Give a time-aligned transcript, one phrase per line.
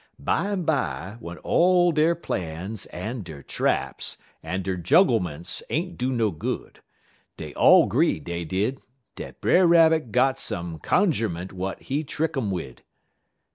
[0.17, 6.81] Bimeby, w'en all der plans, en der traps, en der jugglements ain't do no good,
[7.37, 8.81] dey all 'gree, dey did,
[9.13, 12.81] dat Brer Rabbit got some cunjerment w'at he trick um wid.